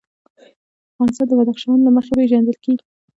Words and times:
افغانستان 0.93 1.25
د 1.29 1.31
بدخشان 1.39 1.77
له 1.83 1.89
مخې 1.95 2.11
پېژندل 2.17 2.57
کېږي. 2.63 2.85